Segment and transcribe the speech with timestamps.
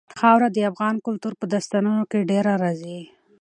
[0.19, 2.99] خاوره د افغان کلتور په داستانونو کې ډېره راځي.